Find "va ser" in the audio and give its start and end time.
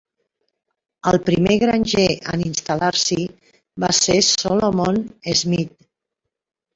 3.83-4.15